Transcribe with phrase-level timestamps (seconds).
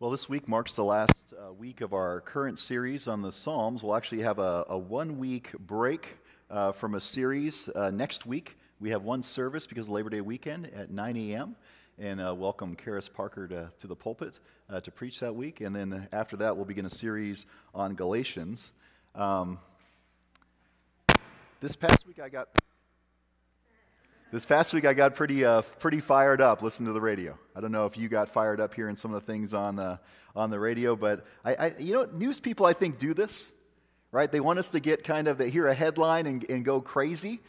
[0.00, 3.84] Well, this week marks the last uh, week of our current series on the Psalms.
[3.84, 6.18] We'll actually have a, a one week break
[6.50, 8.56] uh, from a series uh, next week.
[8.80, 11.54] We have one service because of Labor Day weekend at 9 a.m.
[12.00, 14.34] And uh, welcome Karis Parker to, to the pulpit
[14.68, 15.60] uh, to preach that week.
[15.60, 18.72] And then after that, we'll begin a series on Galatians.
[19.14, 19.60] Um,
[21.60, 22.48] this past week, I got
[24.34, 27.38] this past week, I got pretty, uh, pretty fired up listening to the radio.
[27.54, 29.98] I don't know if you got fired up hearing some of the things on, uh,
[30.34, 33.48] on the radio, but I, I, you know, news people, I think, do this,
[34.10, 34.28] right?
[34.28, 37.42] They want us to get kind of, they hear a headline and, and go crazy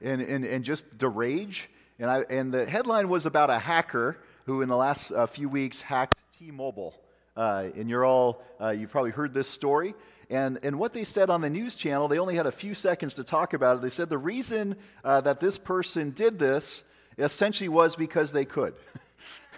[0.00, 1.64] and, and, and just derage.
[1.98, 4.16] And, I, and the headline was about a hacker
[4.46, 6.94] who, in the last uh, few weeks, hacked T Mobile.
[7.40, 9.94] Uh, and you're all, uh, you've probably heard this story.
[10.28, 13.14] And, and what they said on the news channel, they only had a few seconds
[13.14, 13.80] to talk about it.
[13.80, 16.84] They said the reason uh, that this person did this
[17.16, 18.74] essentially was because they could.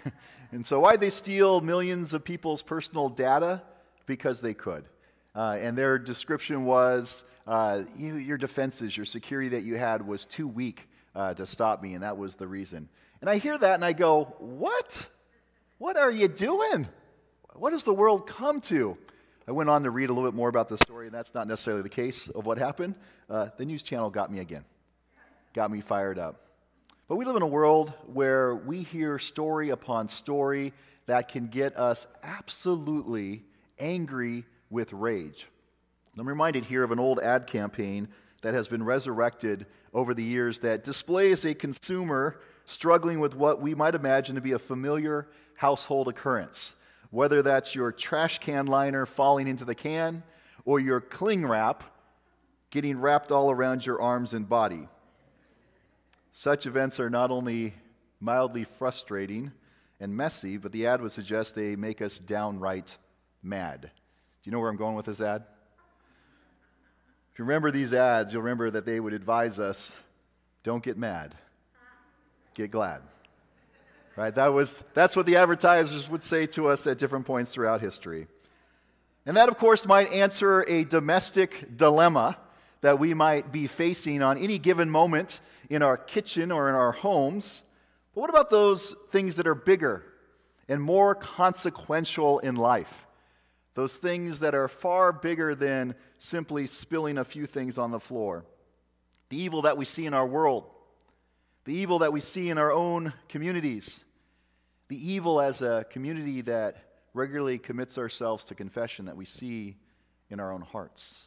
[0.53, 3.61] and so, why'd they steal millions of people's personal data?
[4.05, 4.85] Because they could.
[5.35, 10.25] Uh, and their description was uh, you, your defenses, your security that you had was
[10.25, 12.87] too weak uh, to stop me, and that was the reason.
[13.19, 15.05] And I hear that and I go, What?
[15.79, 16.87] What are you doing?
[17.55, 18.97] What has the world come to?
[19.47, 21.47] I went on to read a little bit more about the story, and that's not
[21.47, 22.95] necessarily the case of what happened.
[23.29, 24.65] Uh, the news channel got me again,
[25.53, 26.47] got me fired up.
[27.07, 30.73] But we live in a world where we hear story upon story
[31.05, 33.43] that can get us absolutely
[33.77, 35.47] angry with rage.
[36.17, 38.07] I'm reminded here of an old ad campaign
[38.41, 43.75] that has been resurrected over the years that displays a consumer struggling with what we
[43.75, 46.75] might imagine to be a familiar household occurrence
[47.13, 50.23] whether that's your trash can liner falling into the can
[50.65, 51.83] or your cling wrap
[52.71, 54.87] getting wrapped all around your arms and body.
[56.31, 57.75] Such events are not only
[58.19, 59.51] mildly frustrating
[59.99, 62.97] and messy, but the ad would suggest they make us downright
[63.43, 63.81] mad.
[63.81, 63.89] Do
[64.45, 65.43] you know where I'm going with this ad?
[67.31, 69.99] If you remember these ads, you'll remember that they would advise us
[70.63, 71.35] don't get mad,
[72.55, 73.03] get glad.
[74.15, 74.33] Right?
[74.35, 78.27] That was, that's what the advertisers would say to us at different points throughout history.
[79.25, 82.37] And that, of course, might answer a domestic dilemma
[82.81, 86.91] that we might be facing on any given moment in our kitchen or in our
[86.91, 87.63] homes.
[88.13, 90.03] But what about those things that are bigger
[90.67, 93.07] and more consequential in life?
[93.73, 98.45] Those things that are far bigger than simply spilling a few things on the floor.
[99.29, 100.65] The evil that we see in our world,
[101.65, 104.03] the evil that we see in our own communities,
[104.89, 106.77] the evil as a community that
[107.13, 109.77] regularly commits ourselves to confession that we see
[110.29, 111.21] in our own hearts.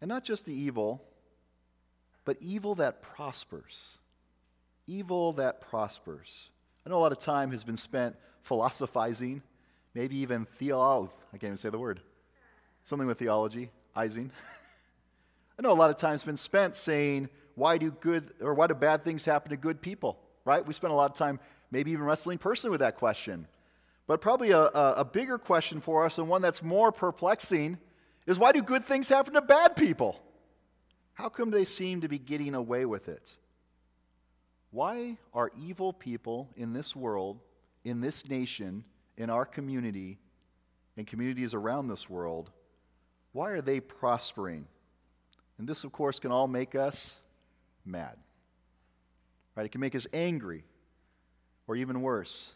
[0.00, 1.02] And not just the evil,
[2.24, 3.92] but evil that prospers.
[4.86, 6.50] Evil that prospers.
[6.84, 9.42] I know a lot of time has been spent philosophizing,
[9.94, 11.12] maybe even theology.
[11.28, 12.00] I can't even say the word.
[12.84, 13.70] Something with theology.
[13.94, 14.08] I
[15.60, 18.74] know a lot of time has been spent saying, why do good or why do
[18.74, 20.18] bad things happen to good people?
[20.44, 20.66] right?
[20.66, 21.40] We spend a lot of time
[21.70, 23.46] maybe even wrestling personally with that question.
[24.06, 27.78] But probably a, a, a, bigger question for us, and one that's more perplexing,
[28.26, 30.20] is why do good things happen to bad people?
[31.14, 33.32] How come they seem to be getting away with it?
[34.70, 37.40] Why are evil people in this world,
[37.84, 38.84] in this nation,
[39.16, 40.18] in our community,
[40.96, 42.50] and communities around this world,
[43.32, 44.66] why are they prospering?
[45.58, 47.18] And this, of course, can all make us
[47.84, 48.16] mad.
[49.54, 49.66] Right?
[49.66, 50.64] It can make us angry,
[51.66, 52.52] or even worse,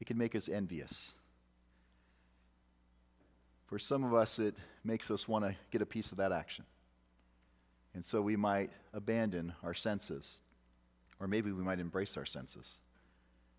[0.00, 1.14] it can make us envious.
[3.66, 6.64] For some of us, it makes us want to get a piece of that action.
[7.94, 10.38] And so we might abandon our senses,
[11.20, 12.78] or maybe we might embrace our senses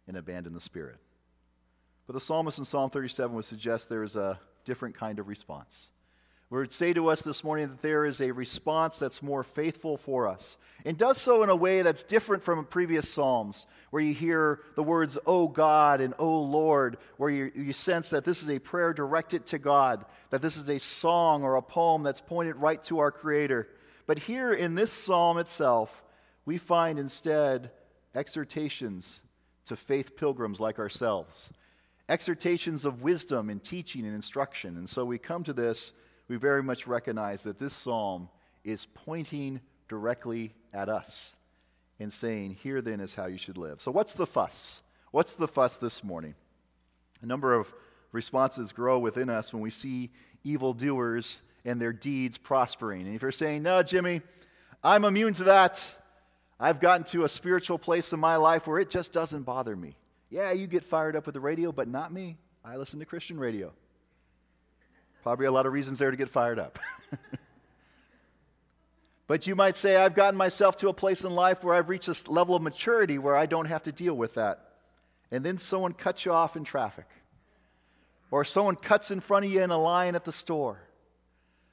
[0.08, 0.98] and abandon the Spirit.
[2.08, 5.90] But the psalmist in Psalm 37 would suggest there is a different kind of response
[6.60, 10.28] would say to us this morning that there is a response that's more faithful for
[10.28, 14.60] us and does so in a way that's different from previous Psalms, where you hear
[14.76, 18.60] the words, Oh God and Oh Lord, where you, you sense that this is a
[18.60, 22.84] prayer directed to God, that this is a song or a poem that's pointed right
[22.86, 23.68] to our Creator.
[24.08, 26.04] But here in this psalm itself,
[26.46, 27.72] we find instead
[28.16, 29.22] exhortations
[29.66, 31.52] to faith pilgrims like ourselves,
[32.10, 34.78] exhortations of wisdom and teaching and instruction.
[34.78, 35.94] And so we come to this
[36.28, 38.30] we very much recognize that this psalm
[38.64, 41.36] is pointing directly at us
[42.00, 43.82] and saying, Here then is how you should live.
[43.82, 44.82] So, what's the fuss?
[45.12, 46.36] What's the fuss this morning?
[47.22, 47.74] A number of
[48.12, 50.10] responses grow within us when we see
[50.44, 53.06] evildoers and their deeds prospering.
[53.06, 54.22] And if you're saying, No, Jimmy,
[54.84, 55.84] I'm immune to that,
[56.60, 59.96] I've gotten to a spiritual place in my life where it just doesn't bother me.
[60.30, 62.38] Yeah, you get fired up with the radio, but not me.
[62.64, 63.74] I listen to Christian radio.
[65.24, 66.80] Probably a lot of reasons there to get fired up.
[69.28, 72.08] but you might say, I've gotten myself to a place in life where I've reached
[72.08, 74.72] this level of maturity where I don't have to deal with that.
[75.30, 77.08] And then someone cuts you off in traffic,
[78.32, 80.82] or someone cuts in front of you in a line at the store,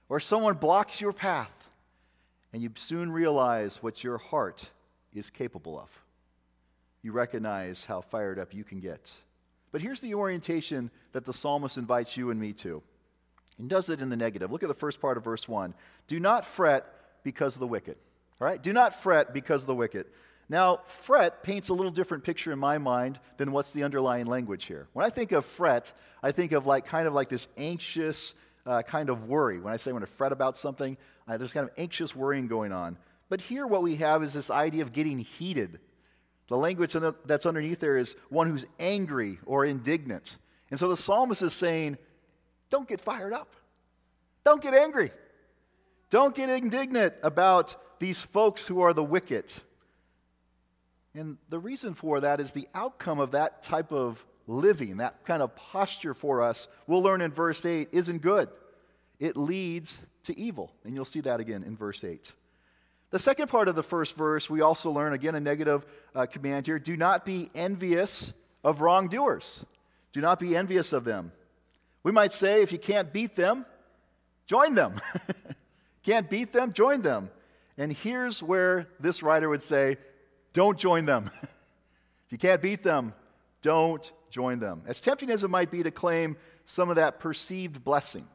[0.09, 1.69] or someone blocks your path,
[2.53, 4.69] and you soon realize what your heart
[5.13, 5.91] is capable of.
[7.03, 9.13] You recognize how fired up you can get.
[9.73, 12.83] But here's the orientation that the psalmist invites you and me to.
[13.59, 14.53] And does it in the negative.
[14.53, 15.75] Look at the first part of verse 1.
[16.07, 16.87] Do not fret
[17.25, 17.97] because of the wicked.
[18.41, 18.63] All right?
[18.63, 20.07] Do not fret because of the wicked.
[20.49, 24.65] Now, fret paints a little different picture in my mind than what's the underlying language
[24.65, 24.89] here.
[24.93, 28.35] When I think of fret, I think of like kind of like this anxious
[28.65, 29.59] uh, kind of worry.
[29.59, 30.97] When I say I want to fret about something,
[31.27, 32.97] there's kind of anxious worrying going on.
[33.29, 35.81] But here, what we have is this idea of getting heated.
[36.49, 36.97] The language
[37.27, 40.37] that's underneath there is one who's angry or indignant.
[40.71, 41.99] And so the psalmist is saying,
[42.71, 43.55] don't get fired up.
[44.45, 45.11] Don't get angry.
[46.11, 49.53] Don't get indignant about these folks who are the wicked.
[51.15, 55.43] And the reason for that is the outcome of that type of living, that kind
[55.43, 58.49] of posture for us, we'll learn in verse 8, isn't good.
[59.19, 60.73] It leads to evil.
[60.85, 62.33] And you'll see that again in verse 8.
[63.11, 66.67] The second part of the first verse, we also learn again a negative uh, command
[66.67, 68.33] here do not be envious
[68.63, 69.65] of wrongdoers.
[70.13, 71.33] Do not be envious of them.
[72.09, 73.67] We might say if you can't beat them,
[74.47, 74.99] join them.
[76.03, 77.29] can't beat them, join them.
[77.77, 79.99] And here's where this writer would say,
[80.55, 81.31] don't join them.
[81.43, 83.13] if you can't beat them,
[83.61, 84.85] don't join them.
[84.87, 88.27] As tempting as it might be to claim some of that perceived blessing,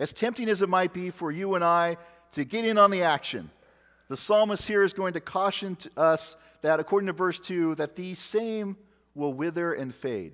[0.00, 1.98] as tempting as it might be for you and I
[2.32, 3.52] to get in on the action,
[4.08, 7.94] the psalmist here is going to caution to us that, according to verse 2, that
[7.94, 8.76] these same
[9.14, 10.32] will wither and fade.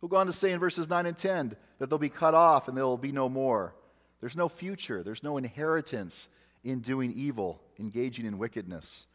[0.00, 2.68] He'll go on to say in verses 9 and 10 that they'll be cut off
[2.68, 3.74] and there will be no more.
[4.20, 6.28] There's no future, there's no inheritance
[6.62, 9.06] in doing evil, engaging in wickedness.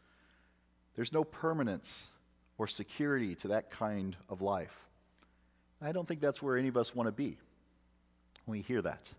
[0.94, 2.06] There's no permanence
[2.58, 4.88] or security to that kind of life.
[5.82, 7.38] I don't think that's where any of us want to be
[8.44, 9.10] when we hear that.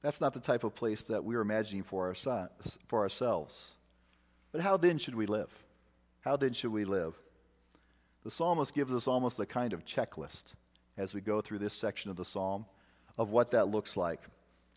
[0.00, 2.48] That's not the type of place that we're imagining for, our,
[2.86, 3.68] for ourselves.
[4.52, 5.50] But how then should we live?
[6.20, 7.14] How then should we live?
[8.24, 10.44] The psalmist gives us almost a kind of checklist
[10.96, 12.66] as we go through this section of the psalm
[13.18, 14.20] of what that looks like.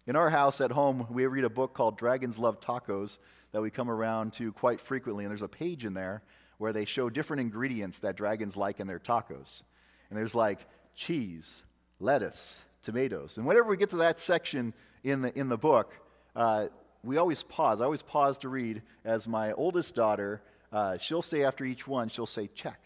[0.07, 3.17] In our house at home, we read a book called Dragons Love Tacos
[3.51, 6.21] that we come around to quite frequently, and there's a page in there
[6.57, 9.63] where they show different ingredients that dragons like in their tacos.
[10.09, 10.59] And there's like
[10.95, 11.61] cheese,
[11.99, 13.37] lettuce, tomatoes.
[13.37, 14.73] And whenever we get to that section
[15.03, 15.93] in the, in the book,
[16.35, 16.67] uh,
[17.03, 17.81] we always pause.
[17.81, 20.41] I always pause to read as my oldest daughter,
[20.71, 22.81] uh, she'll say after each one, she'll say, check.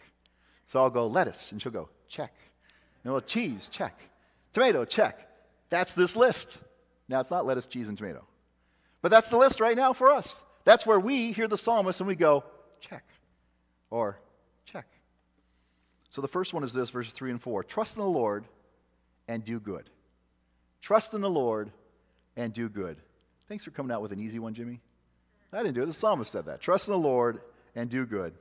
[0.66, 2.32] So I'll go, lettuce, and she'll go, check.
[3.04, 3.98] And we'll, cheese, check.
[4.52, 5.26] Tomato, check.
[5.68, 6.58] That's this list.
[7.08, 8.24] Now, it's not lettuce, cheese, and tomato.
[9.02, 10.40] But that's the list right now for us.
[10.64, 12.44] That's where we hear the psalmist and we go,
[12.80, 13.04] check.
[13.90, 14.20] Or,
[14.64, 14.86] check.
[16.10, 17.64] So the first one is this, verses 3 and 4.
[17.64, 18.44] Trust in the Lord
[19.26, 19.88] and do good.
[20.82, 21.70] Trust in the Lord
[22.36, 22.98] and do good.
[23.48, 24.80] Thanks for coming out with an easy one, Jimmy.
[25.52, 25.86] I didn't do it.
[25.86, 26.60] The psalmist said that.
[26.60, 27.40] Trust in the Lord
[27.74, 28.34] and do good.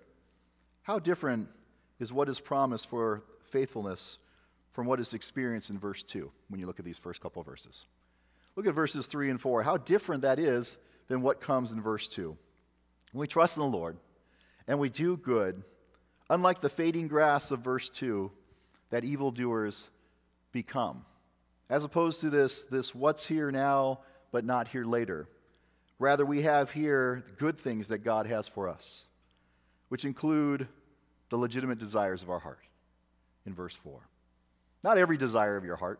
[0.83, 1.47] How different
[1.99, 4.17] is what is promised for faithfulness
[4.71, 7.85] from what is experienced in verse 2 when you look at these first couple verses?
[8.55, 9.63] Look at verses 3 and 4.
[9.63, 10.77] How different that is
[11.07, 12.37] than what comes in verse 2.
[13.11, 13.97] When we trust in the Lord
[14.67, 15.63] and we do good,
[16.29, 18.31] unlike the fading grass of verse 2
[18.91, 19.87] that evildoers
[20.51, 21.05] become.
[21.69, 23.99] As opposed to this, this what's here now
[24.31, 25.27] but not here later.
[25.97, 29.07] Rather, we have here good things that God has for us,
[29.89, 30.67] which include
[31.29, 32.63] the legitimate desires of our heart
[33.45, 33.99] in verse 4.
[34.83, 35.99] Not every desire of your heart.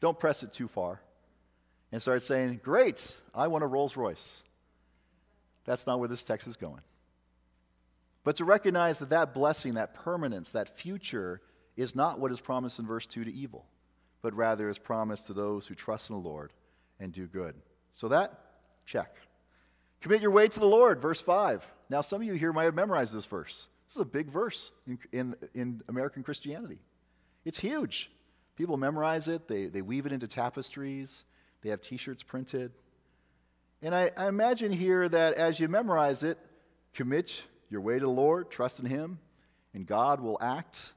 [0.00, 1.00] Don't press it too far
[1.92, 4.42] and start saying, Great, I want a Rolls Royce.
[5.64, 6.80] That's not where this text is going.
[8.24, 11.40] But to recognize that that blessing, that permanence, that future
[11.76, 13.64] is not what is promised in verse 2 to evil,
[14.22, 16.52] but rather is promised to those who trust in the Lord
[16.98, 17.54] and do good.
[17.92, 18.38] So that,
[18.84, 19.16] check.
[20.00, 21.66] Commit your way to the Lord, verse 5.
[21.90, 23.66] Now, some of you here might have memorized this verse.
[23.88, 26.78] This is a big verse in, in, in American Christianity.
[27.48, 28.10] It's huge.
[28.56, 31.24] People memorize it, they, they weave it into tapestries,
[31.62, 32.72] they have t shirts printed.
[33.80, 36.38] And I, I imagine here that as you memorize it,
[36.92, 39.18] commit your way to the Lord, trust in Him,
[39.72, 40.92] and God will act.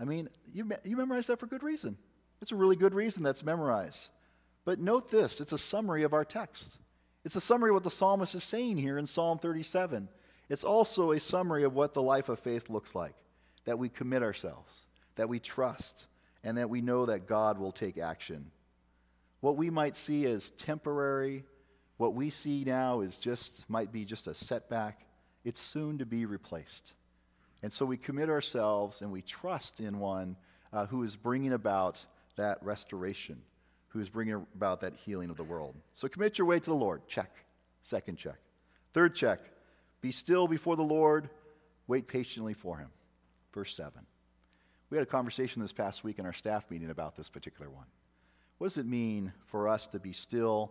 [0.00, 1.96] I mean, you, you memorize that for good reason.
[2.42, 4.08] It's a really good reason that's memorized.
[4.64, 6.76] But note this it's a summary of our text.
[7.24, 10.08] It's a summary of what the psalmist is saying here in Psalm 37.
[10.48, 13.14] It's also a summary of what the life of faith looks like.
[13.64, 14.86] that we commit ourselves,
[15.16, 16.06] that we trust,
[16.42, 18.50] and that we know that God will take action.
[19.40, 21.44] What we might see as temporary,
[21.96, 25.06] what we see now is just might be just a setback,
[25.44, 26.92] it's soon to be replaced.
[27.62, 30.36] And so we commit ourselves and we trust in one
[30.72, 32.04] uh, who is bringing about
[32.36, 33.40] that restoration,
[33.88, 35.74] who is bringing about that healing of the world.
[35.92, 37.06] So commit your way to the Lord.
[37.08, 37.30] Check.
[37.82, 38.38] Second check.
[38.92, 39.40] Third check.
[40.00, 41.30] Be still before the Lord.
[41.86, 42.88] Wait patiently for him.
[43.52, 43.92] Verse 7.
[44.94, 47.86] We had a conversation this past week in our staff meeting about this particular one.
[48.58, 50.70] What does it mean for us to be still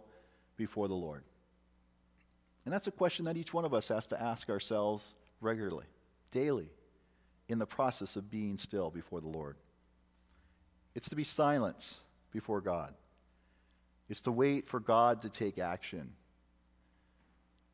[0.56, 1.26] before the Lord?
[2.64, 5.84] And that's a question that each one of us has to ask ourselves regularly,
[6.32, 6.70] daily,
[7.50, 9.58] in the process of being still before the Lord.
[10.96, 11.96] It's to be silent
[12.32, 12.94] before God,
[14.08, 16.14] it's to wait for God to take action.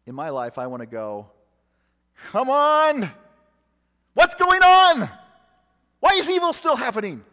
[0.07, 1.27] In my life, I want to go,
[2.31, 3.11] come on!
[4.15, 5.11] What's going on?
[5.99, 7.23] Why is evil still happening?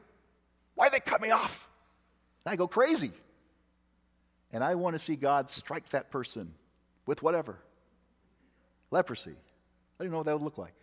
[0.75, 1.69] Why they cut me off?
[2.45, 3.13] And I go crazy.
[4.53, 6.55] And I want to see God strike that person
[7.07, 7.59] with whatever
[8.91, 9.35] leprosy.
[9.99, 10.75] I don't know what that would look like.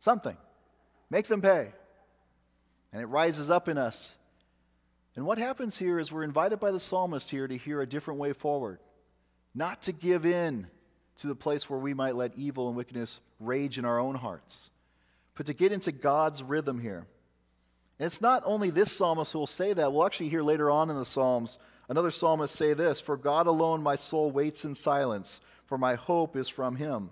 [0.00, 0.36] Something.
[1.10, 1.72] Make them pay.
[2.92, 4.12] And it rises up in us.
[5.16, 8.20] And what happens here is we're invited by the psalmist here to hear a different
[8.20, 8.78] way forward,
[9.54, 10.66] not to give in
[11.18, 14.70] to the place where we might let evil and wickedness rage in our own hearts,
[15.34, 17.06] but to get into God's rhythm here.
[17.98, 19.92] And it's not only this psalmist who will say that.
[19.92, 23.82] We'll actually hear later on in the Psalms another psalmist say this For God alone
[23.82, 27.10] my soul waits in silence, for my hope is from him.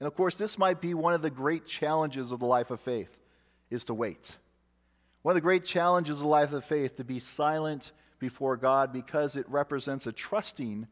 [0.00, 2.80] And of course, this might be one of the great challenges of the life of
[2.80, 3.16] faith,
[3.70, 4.36] is to wait.
[5.22, 8.92] One of the great challenges of the life of faith to be silent before God
[8.92, 10.86] because it represents a trusting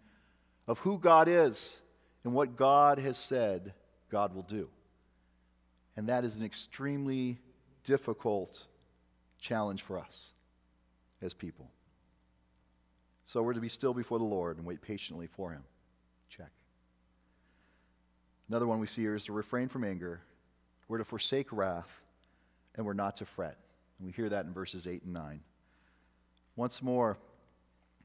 [0.67, 1.81] of who God is
[2.25, 3.73] and what God has said
[4.11, 4.69] God will do.
[5.97, 7.39] And that is an extremely
[7.85, 8.65] difficult
[9.39, 10.31] challenge for us
[11.23, 11.71] as people.
[13.25, 15.63] So we're to be still before the Lord and wait patiently for Him.
[16.29, 16.51] Check.
[18.49, 20.21] Another one we see here is to refrain from anger.
[20.89, 22.05] We're to forsake wrath,
[22.77, 23.57] and we're not to fret.
[23.99, 25.41] And we hear that in verses 8 and 9.
[26.55, 27.19] Once more,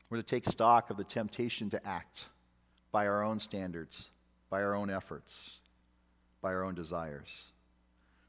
[0.10, 2.26] we're to take stock of the temptation to act
[2.92, 4.10] by our own standards,
[4.50, 5.60] by our own efforts,
[6.42, 7.46] by our own desires.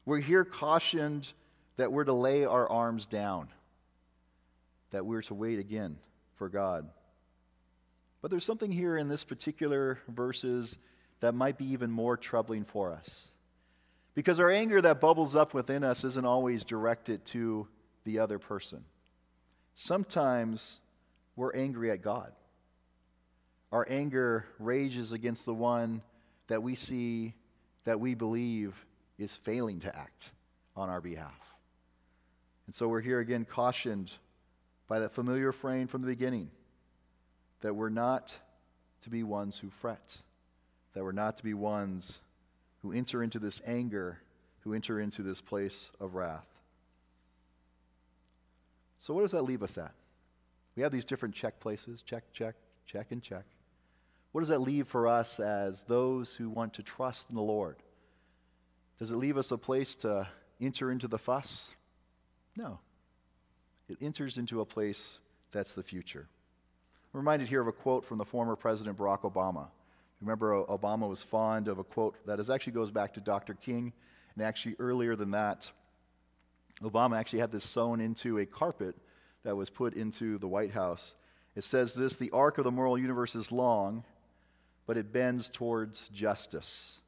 [0.05, 1.31] We're here cautioned
[1.77, 3.47] that we're to lay our arms down,
[4.91, 5.97] that we're to wait again
[6.35, 6.89] for God.
[8.21, 10.77] But there's something here in this particular verses
[11.19, 13.27] that might be even more troubling for us.
[14.15, 17.67] Because our anger that bubbles up within us isn't always directed to
[18.03, 18.83] the other person.
[19.73, 20.79] Sometimes
[21.35, 22.31] we're angry at God.
[23.71, 26.01] Our anger rages against the one
[26.47, 27.33] that we see,
[27.85, 28.85] that we believe
[29.17, 30.31] is failing to act
[30.75, 31.39] on our behalf.
[32.65, 34.11] And so we're here again cautioned
[34.87, 36.49] by that familiar refrain from the beginning
[37.61, 38.35] that we're not
[39.03, 40.17] to be ones who fret,
[40.93, 42.19] that we're not to be ones
[42.81, 44.19] who enter into this anger,
[44.61, 46.47] who enter into this place of wrath.
[48.99, 49.93] So, what does that leave us at?
[50.75, 52.55] We have these different check places check, check,
[52.85, 53.45] check, and check.
[54.31, 57.77] What does that leave for us as those who want to trust in the Lord?
[59.03, 60.29] Does it leave us a place to
[60.61, 61.75] enter into the fuss?
[62.55, 62.79] No.
[63.89, 65.19] It enters into a place
[65.51, 66.25] that's the future.
[67.13, 69.67] I'm reminded here of a quote from the former President Barack Obama.
[70.21, 73.55] Remember, Obama was fond of a quote that is, actually goes back to Dr.
[73.55, 73.91] King,
[74.35, 75.69] and actually earlier than that,
[76.81, 78.95] Obama actually had this sewn into a carpet
[79.43, 81.13] that was put into the White House.
[81.57, 84.05] It says this The arc of the moral universe is long,
[84.87, 87.01] but it bends towards justice.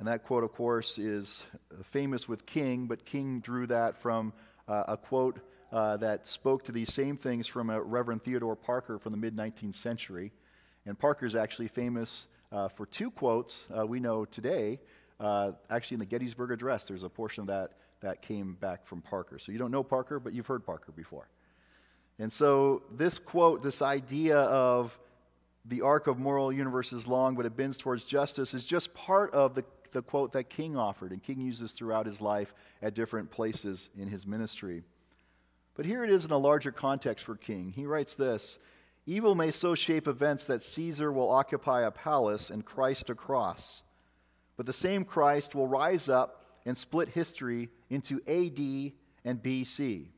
[0.00, 1.42] And that quote, of course, is
[1.90, 4.32] famous with King, but King drew that from
[4.66, 5.40] uh, a quote
[5.72, 9.36] uh, that spoke to these same things from a Reverend Theodore Parker from the mid
[9.36, 10.32] 19th century.
[10.86, 14.80] And Parker is actually famous uh, for two quotes uh, we know today.
[15.20, 19.02] Uh, actually, in the Gettysburg Address, there's a portion of that that came back from
[19.02, 19.38] Parker.
[19.38, 21.28] So you don't know Parker, but you've heard Parker before.
[22.18, 24.98] And so this quote, this idea of
[25.66, 29.34] the arc of moral universe is long, but it bends towards justice, is just part
[29.34, 31.12] of the, the quote that King offered.
[31.12, 34.84] And King uses throughout his life at different places in his ministry.
[35.74, 37.72] But here it is in a larger context for King.
[37.74, 38.58] He writes this
[39.06, 43.82] Evil may so shape events that Caesar will occupy a palace and Christ a cross.
[44.56, 48.92] But the same Christ will rise up and split history into AD
[49.24, 50.08] and BC,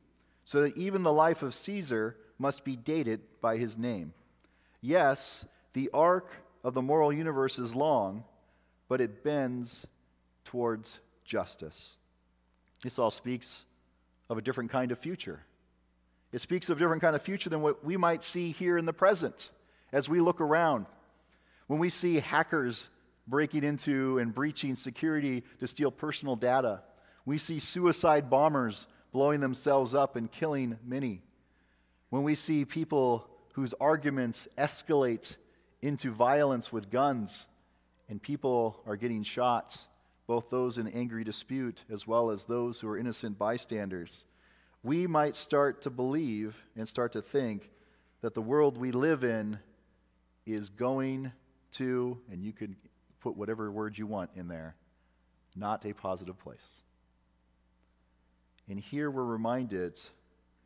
[0.43, 4.13] so that even the life of Caesar must be dated by his name.
[4.81, 6.29] Yes, the arc
[6.63, 8.25] of the moral universe is long,
[8.93, 9.87] but it bends
[10.45, 11.97] towards justice.
[12.83, 13.65] This all speaks
[14.29, 15.39] of a different kind of future.
[16.31, 18.85] It speaks of a different kind of future than what we might see here in
[18.85, 19.49] the present
[19.91, 20.85] as we look around.
[21.65, 22.87] When we see hackers
[23.25, 26.83] breaking into and breaching security to steal personal data,
[27.25, 31.23] we see suicide bombers blowing themselves up and killing many.
[32.11, 35.35] When we see people whose arguments escalate
[35.81, 37.47] into violence with guns
[38.09, 39.81] and people are getting shot,
[40.27, 44.25] both those in angry dispute as well as those who are innocent bystanders,
[44.83, 47.69] we might start to believe and start to think
[48.21, 49.59] that the world we live in
[50.45, 51.31] is going
[51.71, 52.75] to, and you could
[53.19, 54.75] put whatever word you want in there,
[55.55, 56.81] not a positive place.
[58.69, 59.99] And here we're reminded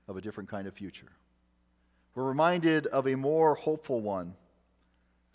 [0.08, 1.12] of a different kind of future.
[2.15, 4.34] We're reminded of a more hopeful one.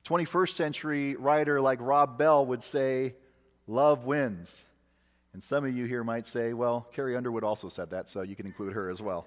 [0.05, 3.15] A 21st century writer like Rob Bell would say,
[3.67, 4.67] Love wins.
[5.33, 8.37] And some of you here might say, well, Carrie Underwood also said that, so you
[8.37, 9.27] can include her as well.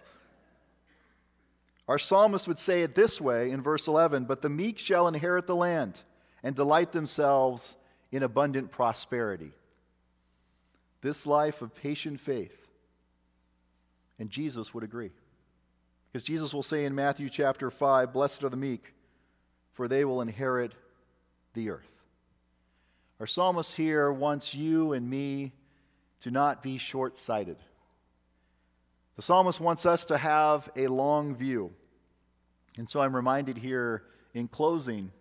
[1.88, 5.48] Our psalmist would say it this way in verse 11 But the meek shall inherit
[5.48, 6.02] the land
[6.44, 7.76] and delight themselves
[8.12, 9.52] in abundant prosperity.
[11.02, 12.56] This life of patient faith.
[14.18, 15.12] And Jesus would agree.
[16.12, 18.94] Because Jesus will say in Matthew chapter 5 Blessed are the meek,
[19.76, 20.74] for they will inherit
[21.54, 21.92] the earth.
[23.20, 25.54] Our psalmist here wants you and me
[26.22, 27.58] to not be short sighted.
[29.16, 31.72] The psalmist wants us to have a long view.
[32.78, 34.04] And so I'm reminded here
[34.34, 35.12] in closing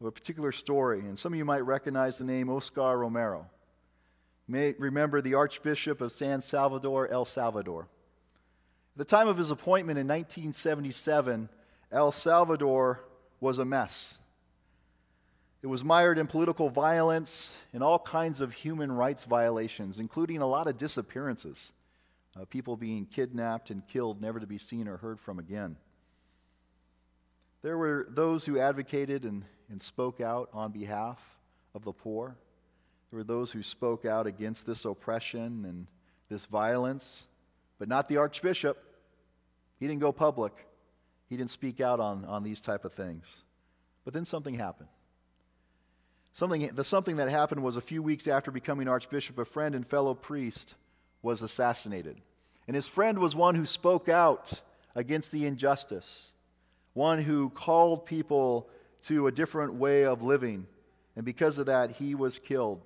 [0.00, 1.00] of a particular story.
[1.00, 3.46] And some of you might recognize the name Oscar Romero.
[4.46, 7.88] You may remember the Archbishop of San Salvador, El Salvador.
[8.94, 11.50] At the time of his appointment in 1977,
[11.92, 13.04] El Salvador
[13.40, 14.16] was a mess.
[15.62, 20.46] It was mired in political violence and all kinds of human rights violations, including a
[20.46, 21.72] lot of disappearances,
[22.36, 25.76] uh, people being kidnapped and killed, never to be seen or heard from again.
[27.62, 31.20] There were those who advocated and, and spoke out on behalf
[31.74, 32.36] of the poor.
[33.10, 35.86] There were those who spoke out against this oppression and
[36.28, 37.26] this violence,
[37.80, 38.78] but not the archbishop.
[39.80, 40.52] He didn't go public.
[41.28, 43.42] He didn't speak out on, on these type of things.
[44.04, 44.88] But then something happened.
[46.32, 49.86] Something, the something that happened was a few weeks after becoming archbishop, a friend and
[49.86, 50.74] fellow priest
[51.22, 52.20] was assassinated.
[52.66, 54.52] And his friend was one who spoke out
[54.94, 56.32] against the injustice,
[56.94, 58.68] one who called people
[59.02, 60.66] to a different way of living.
[61.16, 62.82] And because of that, he was killed.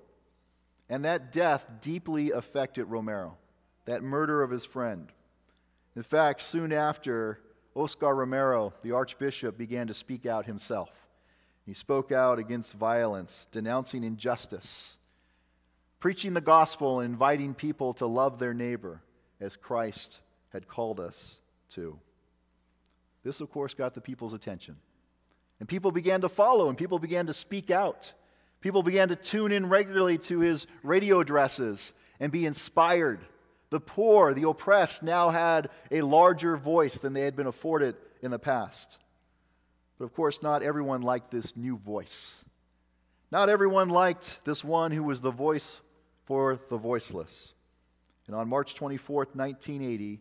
[0.89, 3.37] And that death deeply affected Romero,
[3.85, 5.11] that murder of his friend.
[5.95, 7.39] In fact, soon after,
[7.75, 10.89] Oscar Romero, the archbishop, began to speak out himself.
[11.65, 14.97] He spoke out against violence, denouncing injustice,
[15.99, 19.01] preaching the gospel, and inviting people to love their neighbor
[19.39, 21.35] as Christ had called us
[21.69, 21.99] to.
[23.23, 24.75] This, of course, got the people's attention.
[25.59, 28.11] And people began to follow, and people began to speak out.
[28.59, 33.19] People began to tune in regularly to his radio addresses and be inspired.
[33.73, 38.29] The poor, the oppressed, now had a larger voice than they had been afforded in
[38.29, 38.99] the past.
[39.97, 42.35] But of course, not everyone liked this new voice.
[43.31, 45.81] Not everyone liked this one who was the voice
[46.25, 47.55] for the voiceless.
[48.27, 50.19] And on March 24, 1980,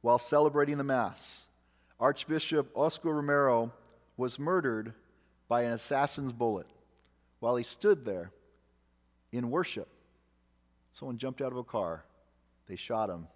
[0.00, 1.44] while celebrating the Mass,
[1.98, 3.72] Archbishop Oscar Romero
[4.16, 4.94] was murdered
[5.48, 6.68] by an assassin's bullet
[7.40, 8.30] while he stood there
[9.32, 9.88] in worship.
[10.92, 12.04] Someone jumped out of a car,
[12.68, 13.26] they shot him,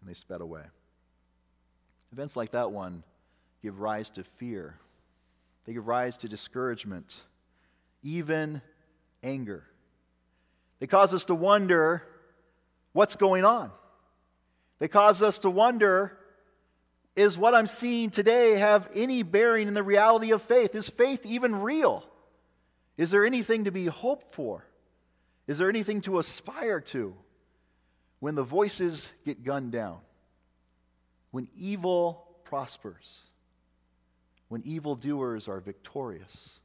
[0.00, 0.64] and they sped away.
[2.12, 3.02] Events like that one
[3.62, 4.78] give rise to fear
[5.64, 7.20] they give rise to discouragement,
[8.02, 8.62] even
[9.22, 9.64] anger.
[10.80, 12.02] They cause us to wonder
[12.92, 13.70] what's going on.
[14.80, 16.18] They cause us to wonder
[17.14, 20.74] is what I'm seeing today have any bearing in the reality of faith?
[20.74, 22.08] Is faith even real?
[22.96, 24.64] Is there anything to be hoped for?
[25.46, 27.14] Is there anything to aspire to
[28.22, 29.98] when the voices get gunned down?
[31.32, 33.22] When evil prospers?
[34.52, 36.60] when evildoers are victorious?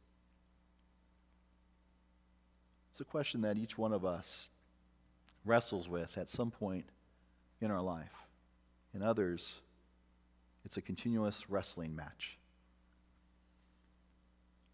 [2.92, 4.50] It's a question that each one of us
[5.46, 6.84] wrestles with at some point
[7.62, 8.12] in our life.
[8.94, 9.56] In others,
[10.66, 12.38] it's a continuous wrestling match.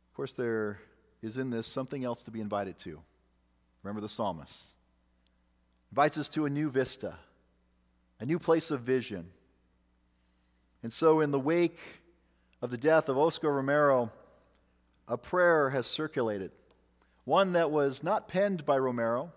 [0.09, 0.79] Of course, there
[1.21, 2.99] is in this something else to be invited to.
[3.83, 4.69] Remember the psalmist.
[5.93, 7.13] Invites us to a new vista,
[8.19, 9.27] a new place of vision.
[10.81, 11.77] And so, in the wake
[12.63, 14.11] of the death of Oscar Romero,
[15.07, 16.49] a prayer has circulated.
[17.25, 19.33] One that was not penned by Romero.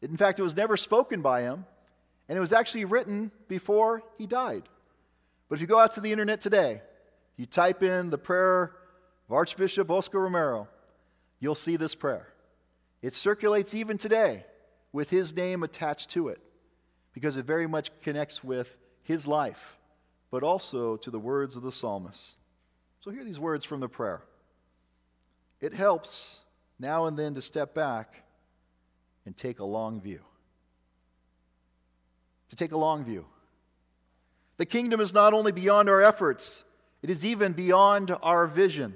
[0.00, 1.66] In fact, it was never spoken by him.
[2.30, 4.62] And it was actually written before he died.
[5.50, 6.80] But if you go out to the internet today,
[7.36, 8.72] you type in the prayer
[9.28, 10.66] of Archbishop Oscar Romero,
[11.40, 12.28] you'll see this prayer.
[13.02, 14.46] It circulates even today
[14.94, 16.40] with his name attached to it
[17.12, 19.76] because it very much connects with his life,
[20.30, 22.36] but also to the words of the psalmist.
[23.00, 24.22] So, hear these words from the prayer.
[25.60, 26.38] It helps
[26.78, 28.22] now and then to step back
[29.26, 30.20] and take a long view.
[32.50, 33.26] To take a long view.
[34.58, 36.62] The kingdom is not only beyond our efforts,
[37.02, 38.94] it is even beyond our vision.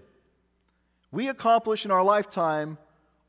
[1.11, 2.79] We accomplish in our lifetime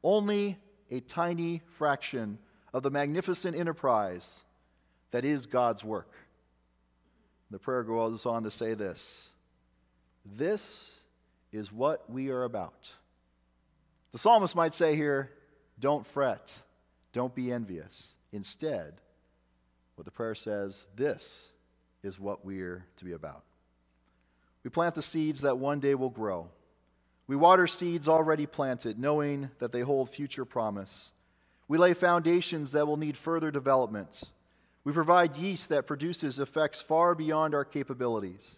[0.04, 0.60] only
[0.92, 2.38] a tiny fraction
[2.74, 4.44] of the magnificent enterprise
[5.12, 6.14] that is God's work.
[7.52, 9.30] The prayer goes on to say this
[10.26, 10.96] This
[11.52, 12.92] is what we are about.
[14.12, 15.32] The psalmist might say here,
[15.80, 16.56] Don't fret,
[17.14, 18.14] don't be envious.
[18.32, 18.94] Instead,
[19.96, 21.48] what the prayer says, This
[22.04, 23.44] is what we're to be about.
[24.64, 26.50] We plant the seeds that one day will grow.
[27.28, 31.12] We water seeds already planted, knowing that they hold future promise.
[31.70, 34.24] We lay foundations that will need further development.
[34.84, 38.58] We provide yeast that produces effects far beyond our capabilities.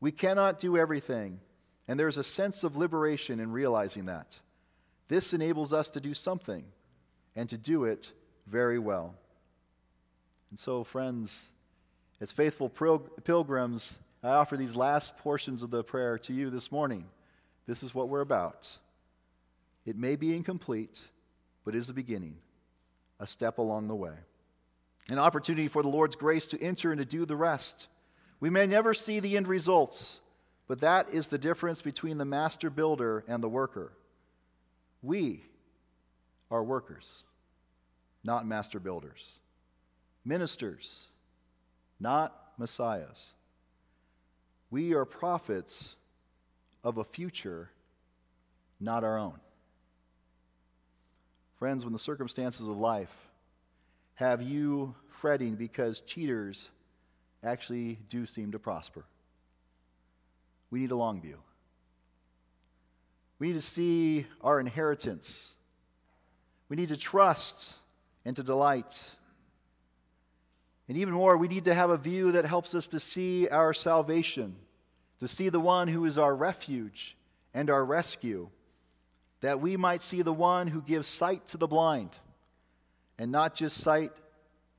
[0.00, 1.40] We cannot do everything,
[1.86, 4.40] and there's a sense of liberation in realizing that.
[5.08, 6.64] This enables us to do something
[7.36, 8.12] and to do it
[8.46, 9.14] very well.
[10.50, 11.50] And so, friends,
[12.18, 17.04] as faithful pilgrims, I offer these last portions of the prayer to you this morning.
[17.66, 18.78] This is what we're about.
[19.84, 21.02] It may be incomplete,
[21.68, 22.34] but is the beginning,
[23.20, 24.14] a step along the way.
[25.10, 27.88] An opportunity for the Lord's grace to enter and to do the rest.
[28.40, 30.20] We may never see the end results,
[30.66, 33.92] but that is the difference between the master builder and the worker.
[35.02, 35.44] We
[36.50, 37.24] are workers,
[38.24, 39.30] not master builders,
[40.24, 41.04] ministers,
[42.00, 43.28] not messiahs.
[44.70, 45.96] We are prophets
[46.82, 47.68] of a future
[48.80, 49.38] not our own.
[51.58, 53.12] Friends, when the circumstances of life
[54.14, 56.68] have you fretting because cheaters
[57.42, 59.04] actually do seem to prosper,
[60.70, 61.38] we need a long view.
[63.38, 65.52] We need to see our inheritance.
[66.68, 67.72] We need to trust
[68.24, 69.10] and to delight.
[70.88, 73.72] And even more, we need to have a view that helps us to see our
[73.72, 74.56] salvation
[75.20, 77.16] to see the one who is our refuge
[77.52, 78.48] and our rescue,
[79.40, 82.10] that we might see the one who gives sight to the blind,
[83.18, 84.12] and not just sight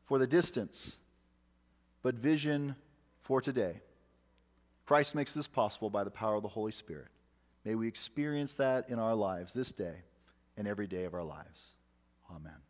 [0.05, 0.97] for the distance,
[2.01, 2.75] but vision
[3.21, 3.81] for today.
[4.85, 7.09] Christ makes this possible by the power of the Holy Spirit.
[7.63, 9.95] May we experience that in our lives this day
[10.57, 11.75] and every day of our lives.
[12.31, 12.68] Amen.